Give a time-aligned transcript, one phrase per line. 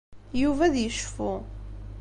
[0.41, 1.31] Yuba ad yecfu.